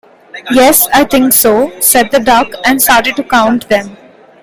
[0.49, 3.97] “Yes, I think so,” said the duck and started to count them.